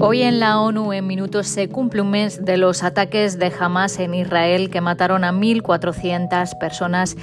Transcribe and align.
Hoy 0.00 0.22
en 0.22 0.38
la 0.38 0.60
ONU 0.60 0.92
en 0.92 1.08
minutos 1.08 1.48
se 1.48 1.68
cumple 1.68 2.02
un 2.02 2.10
mes 2.10 2.44
de 2.44 2.56
los 2.56 2.84
ataques 2.84 3.36
de 3.36 3.52
Hamas 3.58 3.98
en 3.98 4.14
Israel 4.14 4.70
que 4.70 4.80
mataron 4.80 5.24
a 5.24 5.32
1.400 5.32 6.56
personas 6.56 7.16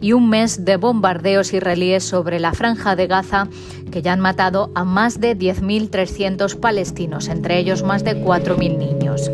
y 0.00 0.12
un 0.12 0.30
mes 0.30 0.64
de 0.64 0.76
bombardeos 0.76 1.52
israelíes 1.52 2.04
sobre 2.04 2.38
la 2.38 2.52
franja 2.52 2.94
de 2.94 3.08
Gaza 3.08 3.48
que 3.90 4.00
ya 4.00 4.12
han 4.12 4.20
matado 4.20 4.70
a 4.76 4.84
más 4.84 5.20
de 5.20 5.36
10.300 5.36 6.60
palestinos, 6.60 7.26
entre 7.26 7.58
ellos 7.58 7.82
más 7.82 8.04
de 8.04 8.24
4.000 8.24 8.78
niños. 8.78 9.28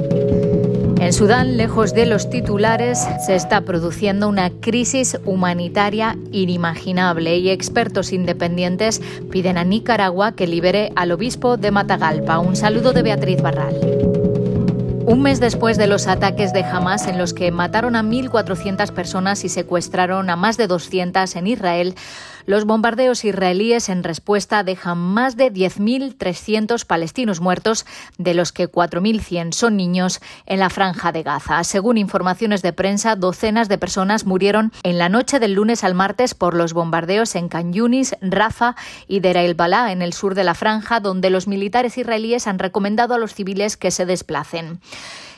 En 0.98 1.12
Sudán, 1.12 1.56
lejos 1.56 1.92
de 1.92 2.06
los 2.06 2.30
titulares, 2.30 3.06
se 3.24 3.34
está 3.34 3.60
produciendo 3.60 4.28
una 4.28 4.50
crisis 4.50 5.18
humanitaria 5.24 6.16
inimaginable 6.32 7.36
y 7.36 7.50
expertos 7.50 8.12
independientes 8.12 9.02
piden 9.30 9.58
a 9.58 9.64
Nicaragua 9.64 10.32
que 10.32 10.46
libere 10.46 10.92
al 10.96 11.12
obispo 11.12 11.58
de 11.58 11.70
Matagalpa. 11.70 12.38
Un 12.38 12.56
saludo 12.56 12.92
de 12.92 13.02
Beatriz 13.02 13.42
Barral. 13.42 13.78
Un 15.06 15.22
mes 15.22 15.38
después 15.38 15.76
de 15.76 15.86
los 15.86 16.08
ataques 16.08 16.52
de 16.52 16.64
Hamas 16.64 17.06
en 17.06 17.16
los 17.16 17.32
que 17.32 17.52
mataron 17.52 17.94
a 17.94 18.02
1.400 18.02 18.90
personas 18.90 19.44
y 19.44 19.48
secuestraron 19.48 20.30
a 20.30 20.34
más 20.34 20.56
de 20.56 20.66
200 20.66 21.36
en 21.36 21.46
Israel, 21.46 21.94
los 22.46 22.64
bombardeos 22.64 23.24
israelíes 23.24 23.88
en 23.88 24.02
respuesta 24.02 24.62
dejan 24.62 24.98
más 24.98 25.36
de 25.36 25.52
10.300 25.52 26.86
palestinos 26.86 27.40
muertos, 27.40 27.84
de 28.18 28.34
los 28.34 28.52
que 28.52 28.70
4.100 28.70 29.52
son 29.52 29.76
niños, 29.76 30.20
en 30.46 30.60
la 30.60 30.70
franja 30.70 31.12
de 31.12 31.22
Gaza. 31.22 31.62
Según 31.64 31.98
informaciones 31.98 32.62
de 32.62 32.72
prensa, 32.72 33.16
docenas 33.16 33.68
de 33.68 33.78
personas 33.78 34.26
murieron 34.26 34.72
en 34.82 34.98
la 34.98 35.08
noche 35.08 35.38
del 35.38 35.52
lunes 35.52 35.84
al 35.84 35.94
martes 35.94 36.34
por 36.34 36.54
los 36.54 36.72
bombardeos 36.72 37.34
en 37.34 37.48
Can 37.48 37.72
Yunis, 37.72 38.16
Rafa 38.20 38.76
y 39.08 39.20
Deir 39.20 39.36
el-Balá, 39.36 39.92
en 39.92 40.02
el 40.02 40.12
sur 40.12 40.34
de 40.34 40.44
la 40.44 40.54
franja, 40.54 41.00
donde 41.00 41.30
los 41.30 41.48
militares 41.48 41.98
israelíes 41.98 42.46
han 42.46 42.58
recomendado 42.58 43.14
a 43.14 43.18
los 43.18 43.34
civiles 43.34 43.76
que 43.76 43.90
se 43.90 44.06
desplacen. 44.06 44.80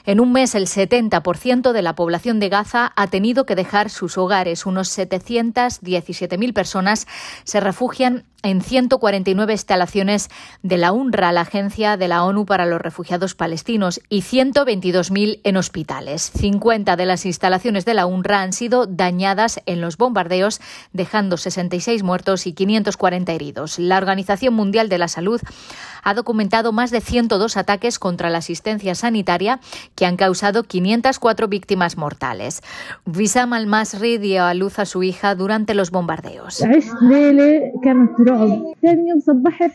En 0.07 0.21
un 0.21 0.33
mes, 0.33 0.55
el 0.55 0.67
70% 0.67 1.73
de 1.73 1.83
la 1.83 1.95
población 1.95 2.41
de 2.41 2.49
Gaza 2.49 2.93
ha 2.97 3.07
tenido 3.09 3.47
que 3.47 3.55
dejar 3.55 3.91
sus 3.91 4.19
hogares. 4.19 4.67
Unos 4.67 4.97
717.000 4.97 6.53
personas 6.53 7.07
se 7.45 7.61
refugian 7.61 8.25
en 8.45 8.63
149 8.63 9.53
instalaciones 9.53 10.29
de 10.63 10.79
la 10.79 10.93
UNRWA, 10.93 11.33
la 11.33 11.41
Agencia 11.41 11.97
de 11.97 12.07
la 12.07 12.23
ONU 12.23 12.47
para 12.47 12.67
los 12.67 12.81
Refugiados 12.81 13.35
Palestinos, 13.35 14.01
y 14.09 14.23
122.000 14.23 15.41
en 15.43 15.57
hospitales. 15.57 16.31
50 16.37 16.95
de 16.95 17.07
las 17.07 17.27
instalaciones 17.27 17.85
de 17.85 17.95
la 17.95 18.07
UNRWA 18.07 18.43
han 18.43 18.53
sido 18.53 18.87
dañadas 18.87 19.61
en 19.67 19.81
los 19.81 19.97
bombardeos, 19.97 20.61
dejando 20.93 21.37
66 21.37 22.05
muertos 22.05 22.47
y 22.47 22.53
540 22.53 23.33
heridos. 23.33 23.79
La 23.81 23.99
Organización 23.99 24.55
Mundial 24.55 24.89
de 24.89 24.99
la 24.99 25.09
Salud 25.09 25.41
ha 26.05 26.15
documentado 26.15 26.73
más 26.73 26.93
de 26.93 27.01
102 27.01 27.57
ataques 27.57 27.99
contra 27.99 28.31
la 28.31 28.39
asistencia 28.39 28.95
sanitaria 28.95 29.59
que 29.99 30.07
han 30.07 30.17
causado 30.17 30.63
504 30.63 31.49
víctimas 31.49 31.97
mortales. 31.97 32.63
Wissam 33.05 33.53
al-Masri 33.53 34.19
dio 34.19 34.45
a 34.45 34.55
luz 34.55 34.79
a 34.79 34.85
su 34.85 35.03
hija 35.03 35.35
durante 35.35 35.75
los 35.75 35.91
bombardeos. 35.91 36.63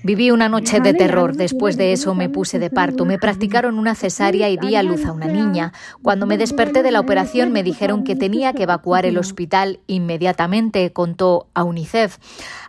Viví 0.06 0.32
una 0.32 0.48
noche 0.48 0.80
de 0.80 0.94
terror. 0.94 1.36
Después 1.36 1.76
de 1.76 1.92
eso 1.92 2.16
me 2.16 2.30
puse 2.30 2.58
de 2.58 2.70
parto. 2.70 3.04
Me 3.04 3.20
practicaron 3.20 3.78
una 3.78 3.96
cesárea 3.96 4.50
y 4.50 4.56
di 4.56 4.76
a 4.76 4.84
luz 4.84 5.06
a 5.06 5.12
una 5.12 5.28
niña. 5.28 5.74
Cuando 6.02 6.26
me 6.26 6.38
desperté 6.38 6.84
de 6.84 6.92
la 6.92 7.02
operación 7.02 7.52
me 7.52 7.62
dijeron 7.62 8.06
que 8.06 8.16
tenía 8.16 8.54
que 8.54 8.64
evacuar 8.64 9.06
el 9.06 9.18
hospital 9.18 9.82
inmediatamente, 9.88 10.94
contó 10.94 11.48
a 11.54 11.66
UNICEF. 11.66 12.18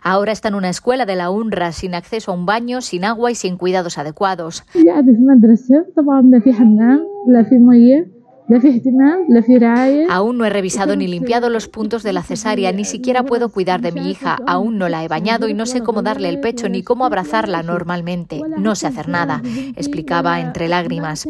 Ahora 0.03 0.33
está 0.33 0.49
en 0.49 0.55
una 0.55 0.69
escuela 0.69 1.05
de 1.05 1.15
la 1.15 1.29
UNRWA 1.29 1.71
sin 1.71 1.95
acceso 1.95 2.31
a 2.31 2.35
un 2.35 2.45
baño, 2.45 2.81
sin 2.81 3.05
agua 3.05 3.31
y 3.31 3.35
sin 3.35 3.55
cuidados 3.55 3.97
adecuados 3.97 4.65
la 7.25 7.43
FIMOIE 7.43 8.14
Aún 10.09 10.37
no 10.37 10.45
he 10.45 10.49
revisado 10.51 10.95
ni 10.95 11.07
limpiado 11.07 11.49
los 11.49 11.67
puntos 11.67 12.03
de 12.03 12.13
la 12.13 12.21
cesárea, 12.21 12.71
ni 12.71 12.85
siquiera 12.85 13.23
puedo 13.23 13.49
cuidar 13.49 13.81
de 13.81 13.91
mi 13.91 14.11
hija, 14.11 14.37
aún 14.45 14.77
no 14.77 14.87
la 14.87 15.03
he 15.03 15.07
bañado 15.07 15.47
y 15.47 15.53
no 15.53 15.65
sé 15.65 15.81
cómo 15.81 16.03
darle 16.03 16.29
el 16.29 16.39
pecho 16.39 16.69
ni 16.69 16.83
cómo 16.83 17.05
abrazarla 17.05 17.63
normalmente. 17.63 18.41
No 18.57 18.75
sé 18.75 18.87
hacer 18.87 19.09
nada, 19.09 19.41
explicaba 19.75 20.39
entre 20.39 20.67
lágrimas. 20.67 21.27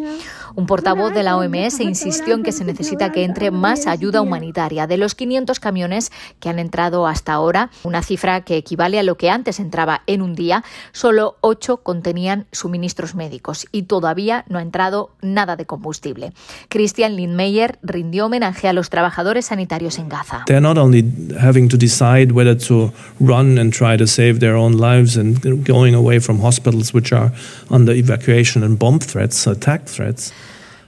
Un 0.56 0.66
portavoz 0.66 1.14
de 1.14 1.24
la 1.24 1.38
OMS 1.38 1.80
insistió 1.80 2.36
en 2.36 2.44
que 2.44 2.52
se 2.52 2.66
necesita 2.66 3.12
que 3.12 3.24
entre 3.24 3.52
más 3.52 3.88
ayuda 3.88 4.22
humanitaria. 4.22 4.88
De 4.88 4.98
los 4.98 5.16
500 5.16 5.60
camiones 5.60 6.12
que 6.40 6.50
han 6.50 6.60
entrado 6.60 7.08
hasta 7.08 7.34
ahora, 7.34 7.70
una 7.84 8.02
cifra 8.02 8.42
que 8.42 8.58
equivale 8.58 9.00
a 9.00 9.04
lo 9.04 9.16
que 9.16 9.30
antes 9.30 9.60
entraba 9.60 10.02
en 10.08 10.22
un 10.22 10.36
día, 10.36 10.64
solo 10.92 11.38
8 11.42 11.78
contenían 11.78 12.48
suministros 12.52 13.16
médicos 13.16 13.68
y 13.72 13.84
todavía 13.84 14.44
no 14.50 14.60
ha 14.60 14.62
entrado 14.62 15.12
nada 15.22 15.56
de 15.56 15.66
combustible. 15.66 16.34
Cristian 16.70 17.05
Christian 17.06 17.18
Lindmeyer 17.18 17.78
rindió 17.84 18.26
homenaje 18.26 18.68
a 18.68 18.74
los 18.74 18.90
trabajadores 18.90 19.46
sanitarios 19.46 20.00
en 20.00 20.10
Gaza. 20.10 20.44
They're 20.48 20.60
not 20.60 20.78
only 20.78 21.04
having 21.40 21.70
to 21.70 21.78
decide 21.78 22.32
whether 22.32 22.58
to 22.68 22.92
run 23.20 23.60
and 23.60 23.72
try 23.72 23.96
to 23.98 24.08
save 24.08 24.40
their 24.40 24.56
own 24.56 24.78
lives 24.78 25.18
and 25.18 25.40
going 25.68 25.94
away 25.94 26.20
from 26.20 26.42
hospitals 26.42 26.94
which 26.94 27.14
are 27.14 27.32
under 27.70 27.94
evacuation 27.94 28.64
and 28.64 28.80
bomb 28.80 29.00
threats, 29.00 29.46
attack 29.46 29.86
threats. 29.86 30.32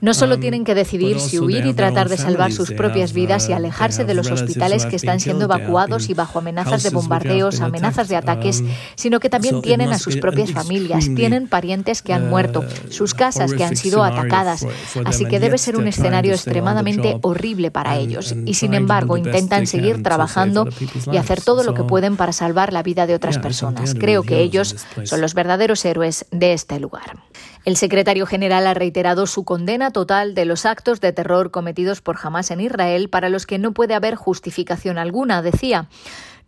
No 0.00 0.14
solo 0.14 0.36
um, 0.36 0.40
tienen 0.40 0.64
que 0.64 0.74
decidir 0.74 1.20
si 1.20 1.38
huir 1.38 1.66
y 1.66 1.74
tratar 1.74 2.08
de 2.08 2.16
salvar 2.16 2.52
sus 2.52 2.72
propias 2.72 3.12
vidas 3.12 3.48
y 3.48 3.52
uh, 3.52 3.56
alejarse 3.56 4.04
de 4.04 4.14
los 4.14 4.30
hospitales 4.30 4.86
que 4.86 4.96
están 4.96 5.20
siendo 5.20 5.44
evacuados 5.44 6.08
y 6.08 6.14
bajo 6.14 6.38
amenazas 6.38 6.82
de 6.82 6.90
bombardeos, 6.90 7.60
amenazas 7.60 8.08
de 8.08 8.16
ataques, 8.16 8.62
sino 8.94 9.20
que 9.20 9.30
también 9.30 9.62
tienen 9.62 9.92
a 9.92 9.98
sus 9.98 10.16
propias 10.16 10.52
familias, 10.52 11.08
tienen 11.14 11.48
parientes 11.48 12.02
que 12.02 12.12
han 12.12 12.26
uh, 12.26 12.30
muerto, 12.30 12.64
sus 12.90 13.14
casas 13.14 13.52
que 13.52 13.64
han 13.64 13.76
sido 13.76 14.04
atacadas. 14.04 14.66
Así 15.04 15.26
que 15.26 15.40
debe 15.40 15.58
ser 15.58 15.76
un 15.76 15.88
escenario 15.88 16.32
extremadamente 16.32 17.18
horrible 17.22 17.70
para 17.70 17.96
ellos. 17.96 18.34
Y 18.44 18.54
sin 18.54 18.74
embargo, 18.74 19.16
intentan 19.16 19.66
seguir 19.66 20.02
trabajando 20.02 20.68
y 21.10 21.16
hacer 21.16 21.40
todo 21.40 21.64
lo 21.64 21.74
que 21.74 21.82
pueden 21.82 22.16
para 22.16 22.32
salvar 22.32 22.72
la 22.72 22.82
vida 22.82 23.06
de 23.06 23.14
otras 23.14 23.38
personas. 23.38 23.94
Creo 23.94 24.22
que 24.22 24.40
ellos 24.40 24.76
son 25.04 25.20
los 25.20 25.34
verdaderos 25.34 25.84
héroes 25.84 26.26
de 26.30 26.52
este 26.52 26.78
lugar. 26.80 27.16
El 27.64 27.76
secretario 27.76 28.26
general 28.26 28.66
ha 28.66 28.74
reiterado 28.74 29.26
su 29.26 29.44
condena 29.44 29.90
total 29.90 30.34
de 30.34 30.44
los 30.44 30.66
actos 30.66 31.00
de 31.00 31.12
terror 31.12 31.50
cometidos 31.50 32.00
por 32.00 32.16
Hamas 32.22 32.50
en 32.50 32.60
Israel 32.60 33.08
para 33.08 33.28
los 33.28 33.46
que 33.46 33.58
no 33.58 33.72
puede 33.72 33.94
haber 33.94 34.14
justificación 34.14 34.98
alguna, 34.98 35.42
decía 35.42 35.88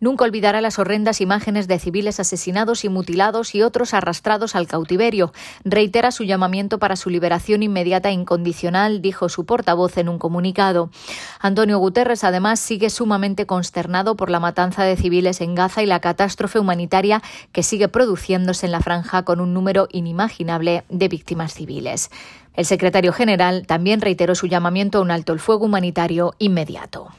nunca 0.01 0.25
olvidará 0.25 0.59
las 0.59 0.79
horrendas 0.79 1.21
imágenes 1.21 1.69
de 1.69 1.79
civiles 1.79 2.19
asesinados 2.19 2.83
y 2.83 2.89
mutilados 2.89 3.55
y 3.55 3.61
otros 3.61 3.93
arrastrados 3.93 4.55
al 4.55 4.67
cautiverio. 4.67 5.31
Reitera 5.63 6.11
su 6.11 6.25
llamamiento 6.25 6.79
para 6.79 6.97
su 6.97 7.09
liberación 7.09 7.63
inmediata 7.63 8.09
e 8.09 8.13
incondicional, 8.13 9.01
dijo 9.01 9.29
su 9.29 9.45
portavoz 9.45 9.97
en 9.97 10.09
un 10.09 10.19
comunicado. 10.19 10.89
Antonio 11.39 11.77
Guterres 11.77 12.25
además 12.25 12.59
sigue 12.59 12.89
sumamente 12.89 13.45
consternado 13.45 14.17
por 14.17 14.29
la 14.29 14.41
matanza 14.41 14.83
de 14.83 14.97
civiles 14.97 15.39
en 15.39 15.55
Gaza 15.55 15.81
y 15.81 15.85
la 15.85 16.01
catástrofe 16.01 16.59
humanitaria 16.59 17.21
que 17.53 17.63
sigue 17.63 17.87
produciéndose 17.87 18.65
en 18.65 18.73
la 18.73 18.81
franja 18.81 19.23
con 19.23 19.39
un 19.39 19.53
número 19.53 19.87
inimaginable 19.91 20.83
de 20.89 21.07
víctimas 21.07 21.53
civiles. 21.53 22.09
El 22.55 22.65
secretario 22.65 23.13
general 23.13 23.65
también 23.65 24.01
reiteró 24.01 24.35
su 24.35 24.47
llamamiento 24.47 24.97
a 24.97 25.01
un 25.01 25.11
alto 25.11 25.31
el 25.31 25.39
fuego 25.39 25.65
humanitario 25.65 26.33
inmediato. 26.39 27.09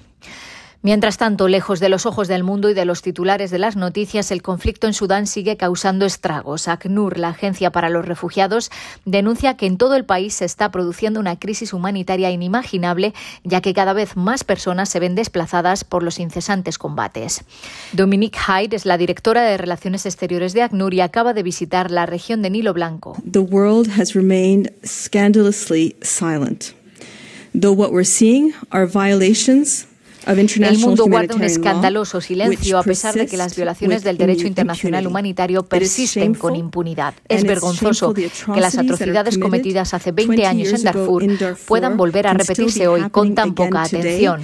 Mientras 0.85 1.17
tanto, 1.17 1.47
lejos 1.47 1.79
de 1.79 1.89
los 1.89 2.07
ojos 2.07 2.27
del 2.27 2.43
mundo 2.43 2.69
y 2.69 2.75
de 2.75 2.85
los 2.85 3.03
titulares 3.03 3.53
de 3.53 3.61
las 3.61 3.77
noticias, 3.77 4.33
el 4.33 4.43
conflicto 4.43 4.89
en 4.89 4.95
Sudán 4.95 5.29
sigue 5.29 5.57
causando 5.57 6.05
estragos. 6.05 6.67
ACNUR, 6.67 7.19
la 7.19 7.29
Agencia 7.29 7.71
para 7.71 7.89
los 7.89 8.05
Refugiados, 8.05 8.73
denuncia 9.05 9.57
que 9.57 9.67
en 9.67 9.79
todo 9.79 9.95
el 9.95 10.05
país 10.05 10.35
se 10.35 10.45
está 10.45 10.73
produciendo 10.73 11.21
una 11.21 11.39
crisis 11.39 11.73
humanitaria 11.73 12.33
inimaginable, 12.33 13.15
ya 13.45 13.61
que 13.61 13.75
cada 13.75 13.93
vez 13.93 14.17
más 14.17 14.43
personas 14.43 14.89
se 14.89 14.99
ven 14.99 15.15
desplazadas 15.15 15.85
por 15.85 16.03
los 16.03 16.19
incesantes 16.19 16.79
combates. 16.79 17.45
Dominique 17.93 18.41
Hyde 18.41 18.75
es 18.75 18.85
la 18.85 18.99
directora 18.99 19.43
de 19.43 19.59
Relaciones 19.59 20.05
Exteriores 20.05 20.53
de 20.53 20.63
ACNUR 20.63 20.95
y 20.95 21.01
acaba 21.01 21.33
de 21.33 21.45
visitar 21.45 21.93
la 21.93 22.07
región 22.07 22.43
de 22.43 22.51
Nilo 22.51 22.75
Blanco. 22.75 23.17
The 23.31 23.39
world 23.39 23.89
has 24.01 24.15
remained 24.15 24.73
scandalously 24.85 25.95
silent. 26.03 26.75
El 30.27 30.79
mundo 30.79 31.07
guarda 31.07 31.35
un 31.35 31.43
escandaloso 31.43 32.21
silencio 32.21 32.79
a 32.79 32.83
pesar 32.83 33.15
de 33.15 33.27
que 33.27 33.37
las 33.37 33.57
violaciones 33.57 34.03
del 34.03 34.19
derecho 34.19 34.47
internacional 34.47 35.07
humanitario 35.07 35.65
persisten 35.65 36.35
con 36.35 36.57
impunidad. 36.57 37.15
Es 37.29 37.45
vergonzoso 37.45 38.15
que 38.15 38.61
las 38.61 38.77
atrocidades 38.79 39.39
cometidas 39.39 39.95
hace 39.95 40.13
20 40.13 40.47
años 40.47 40.73
en 40.73 40.83
Darfur 40.83 41.25
puedan 41.67 41.97
volver 41.97 42.27
a 42.27 42.35
repetirse 42.35 42.87
hoy 42.87 43.09
con 43.11 43.35
tan 43.35 43.55
poca 43.55 43.83
atención. 43.83 44.41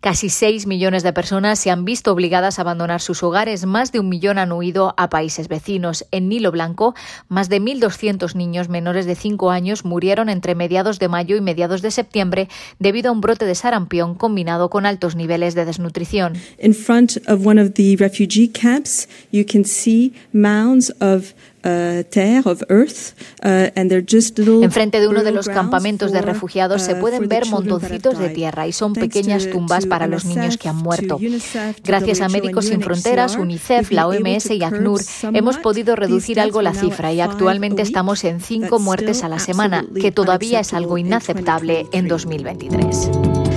Casi 0.00 0.30
6 0.30 0.66
millones 0.66 1.02
de 1.02 1.12
personas 1.12 1.58
se 1.58 1.70
han 1.70 1.84
visto 1.84 2.10
obligadas 2.10 2.58
a 2.58 2.62
abandonar 2.62 3.02
sus 3.02 3.22
hogares, 3.22 3.66
más 3.66 3.92
de 3.92 4.00
un 4.00 4.08
millón 4.08 4.38
han 4.38 4.50
huido 4.50 4.94
a 4.96 5.10
países 5.10 5.46
vecinos. 5.46 6.06
En 6.10 6.30
Nilo 6.30 6.50
Blanco, 6.50 6.94
más 7.28 7.50
de 7.50 7.60
1.200 7.60 8.34
niños 8.34 8.70
menores 8.70 9.04
de 9.04 9.14
5 9.14 9.50
años 9.50 9.84
murieron 9.84 10.30
entre 10.30 10.54
mediados 10.54 11.00
de 11.00 11.08
mayo 11.08 11.36
y 11.36 11.42
mediados 11.42 11.82
de 11.82 11.90
septiembre 11.90 12.48
debido 12.78 13.10
a 13.10 13.12
un 13.12 13.20
brote 13.20 13.44
de 13.44 13.54
sarampión 13.54 14.14
combinado 14.14 14.70
con 14.70 14.86
altos 14.86 15.16
niveles 15.16 15.54
de 15.54 15.66
desnutrición. 15.66 16.32
In 16.58 16.72
front 16.72 17.18
of 17.28 17.46
one 17.46 17.60
of 17.60 17.74
the 17.74 17.94
refugee 17.96 18.48
camps, 18.48 19.06
you 19.30 19.44
can 19.44 19.66
see 19.66 20.14
mounds 20.32 20.90
of 21.02 21.34
uh, 21.64 22.02
uh, 22.04 23.54
Enfrente 24.62 25.00
de 25.00 25.08
uno 25.08 25.22
de 25.22 25.30
los 25.30 25.48
campamentos 25.48 26.12
de 26.12 26.22
refugiados 26.22 26.82
se 26.82 26.94
uh, 26.94 27.00
pueden 27.00 27.28
ver 27.28 27.46
montoncitos 27.46 28.18
de 28.18 28.30
tierra 28.30 28.66
y 28.66 28.72
son 28.72 28.92
pequeñas 28.94 29.48
tumbas 29.50 29.86
para 29.86 30.06
los 30.06 30.24
niños 30.24 30.56
que 30.56 30.68
han 30.68 30.78
to 30.78 30.84
muerto. 30.84 31.18
Gracias 31.84 32.20
a 32.20 32.28
Médicos 32.28 32.66
Sin 32.66 32.80
Fronteras, 32.80 33.36
UNICEF, 33.36 33.90
la 33.90 34.06
OMS 34.06 34.50
y 34.50 34.62
ACNUR 34.62 35.00
hemos 35.34 35.58
podido 35.58 35.96
reducir 35.96 36.40
algo 36.40 36.62
la 36.62 36.74
cifra 36.74 37.12
y 37.12 37.20
actualmente 37.20 37.82
estamos 37.82 38.24
en 38.24 38.40
cinco 38.40 38.78
muertes 38.78 39.24
a 39.24 39.28
la 39.28 39.38
semana, 39.38 39.84
que 40.00 40.12
todavía 40.12 40.60
es 40.60 40.72
algo 40.72 40.98
inaceptable 40.98 41.86
en 41.92 42.08
2023. 42.08 43.49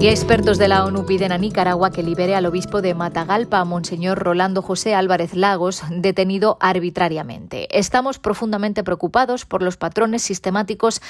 Y 0.00 0.08
expertos 0.08 0.56
de 0.56 0.66
la 0.66 0.86
ONU 0.86 1.04
piden 1.04 1.30
a 1.30 1.36
Nicaragua 1.36 1.90
que 1.90 2.02
libere 2.02 2.34
al 2.34 2.46
obispo 2.46 2.80
de 2.80 2.94
Matagalpa, 2.94 3.62
Monseñor 3.66 4.18
Rolando 4.18 4.62
José 4.62 4.94
Álvarez 4.94 5.34
Lagos, 5.34 5.82
detenido 5.90 6.56
arbitrariamente. 6.58 7.68
Estamos 7.78 8.18
profundamente 8.18 8.82
preocupados 8.82 9.44
por 9.44 9.62
los 9.62 9.76
patrones 9.76 10.22
sistemáticos 10.22 11.02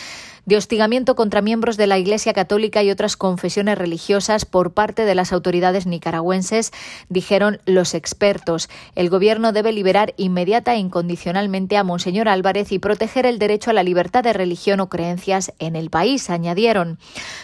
de 0.45 0.57
hostigamiento 0.57 1.15
contra 1.15 1.41
miembros 1.41 1.77
de 1.77 1.87
la 1.87 1.99
Iglesia 1.99 2.33
Católica 2.33 2.83
y 2.83 2.91
otras 2.91 3.17
confesiones 3.17 3.79
religiosas 3.79 4.45
por 4.45 4.73
parte 4.73 5.05
de 5.05 5.15
las 5.15 5.33
autoridades 5.33 5.87
nicaragüenses, 5.87 6.73
dijeron 7.09 7.61
los 7.67 7.95
expertos. 7.95 8.69
El 8.97 9.09
gobierno 9.09 9.53
debe 9.53 9.71
liberar 9.71 10.15
inmediata 10.17 10.75
e 10.75 10.79
incondicionalmente 10.79 11.77
a 11.77 11.85
Monseñor 11.85 12.29
Álvarez 12.29 12.73
y 12.73 12.81
proteger 12.81 13.25
el 13.25 13.39
derecho 13.39 13.71
a 13.71 13.75
la 13.75 13.85
libertad 13.85 14.25
de 14.25 14.33
religión 14.33 14.81
o 14.81 14.89
creencias 14.89 15.53
en 15.61 15.77
el 15.77 15.91
país, 15.91 16.29
añadieron. 16.29 16.99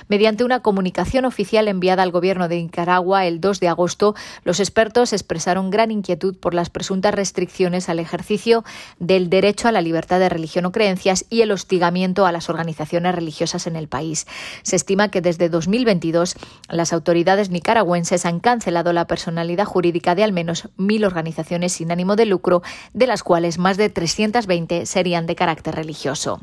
Mediante 0.08 0.42
una 0.42 0.60
comunicación 0.60 1.25
oficial 1.25 1.36
enviada 1.69 2.03
al 2.03 2.11
gobierno 2.11 2.49
de 2.49 2.56
Nicaragua 2.56 3.27
el 3.27 3.41
2 3.41 3.61
de 3.61 3.69
agosto, 3.69 4.15
los 4.44 4.61
expertos 4.61 5.12
expresaron 5.12 5.71
gran 5.71 5.91
inquietud 5.91 6.37
por 6.37 6.55
las 6.55 6.71
presuntas 6.71 7.15
restricciones 7.15 7.88
al 7.88 7.99
ejercicio 7.99 8.65
del 8.99 9.29
derecho 9.29 9.69
a 9.69 9.73
la 9.73 9.81
libertad 9.81 10.19
de 10.19 10.29
religión 10.29 10.67
o 10.67 10.73
creencias 10.73 11.25
y 11.31 11.43
el 11.43 11.53
hostigamiento 11.53 12.27
a 12.27 12.33
las 12.33 12.49
organizaciones 12.49 13.15
religiosas 13.15 13.67
en 13.67 13.77
el 13.77 13.88
país. 13.88 14.27
Se 14.62 14.77
estima 14.77 15.11
que 15.11 15.21
desde 15.21 15.49
2022 15.49 16.37
las 16.69 16.93
autoridades 16.93 17.50
nicaragüenses 17.50 18.27
han 18.27 18.41
cancelado 18.41 18.93
la 18.93 19.06
personalidad 19.06 19.65
jurídica 19.65 20.15
de 20.15 20.25
al 20.25 20.33
menos 20.33 20.69
mil 20.77 21.05
organizaciones 21.05 21.73
sin 21.73 21.91
ánimo 21.91 22.17
de 22.17 22.27
lucro, 22.27 22.62
de 22.93 23.06
las 23.06 23.23
cuales 23.23 23.59
más 23.59 23.77
de 23.77 23.88
320 23.91 24.87
serían 24.87 25.27
de 25.27 25.37
carácter 25.37 25.75
religioso. 25.75 26.41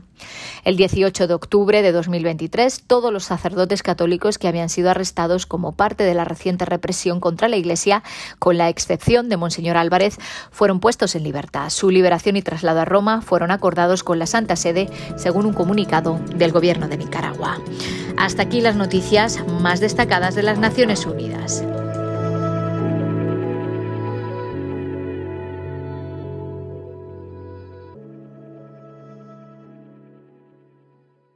El 0.63 0.77
18 0.77 1.27
de 1.27 1.33
octubre 1.33 1.81
de 1.81 1.91
2023, 1.91 2.83
todos 2.87 3.11
los 3.11 3.25
sacerdotes 3.25 3.83
católicos 3.83 4.37
que 4.37 4.47
habían 4.47 4.69
arrestados 4.89 5.45
como 5.45 5.73
parte 5.73 6.03
de 6.03 6.13
la 6.13 6.25
reciente 6.25 6.65
represión 6.65 7.19
contra 7.19 7.47
la 7.47 7.57
Iglesia, 7.57 8.03
con 8.39 8.57
la 8.57 8.69
excepción 8.69 9.29
de 9.29 9.37
Monseñor 9.37 9.77
Álvarez, 9.77 10.17
fueron 10.51 10.79
puestos 10.79 11.15
en 11.15 11.23
libertad. 11.23 11.69
Su 11.69 11.89
liberación 11.89 12.37
y 12.37 12.41
traslado 12.41 12.81
a 12.81 12.85
Roma 12.85 13.21
fueron 13.21 13.51
acordados 13.51 14.03
con 14.03 14.19
la 14.19 14.27
Santa 14.27 14.55
Sede, 14.55 14.89
según 15.15 15.45
un 15.45 15.53
comunicado 15.53 16.19
del 16.35 16.51
Gobierno 16.51 16.87
de 16.87 16.97
Nicaragua. 16.97 17.59
Hasta 18.17 18.43
aquí 18.43 18.61
las 18.61 18.75
noticias 18.75 19.39
más 19.61 19.79
destacadas 19.79 20.35
de 20.35 20.43
las 20.43 20.59
Naciones 20.59 21.05
Unidas. 21.05 21.63